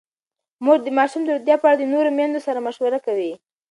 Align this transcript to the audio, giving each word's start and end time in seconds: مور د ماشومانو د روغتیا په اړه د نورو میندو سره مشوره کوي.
مور 0.63 0.79
د 0.83 0.87
ماشومانو 0.97 1.27
د 1.27 1.31
روغتیا 1.35 1.55
په 1.59 1.65
اړه 1.67 1.77
د 1.79 1.83
نورو 1.93 2.09
میندو 2.17 2.43
سره 2.47 2.63
مشوره 2.67 2.99
کوي. 3.05 3.33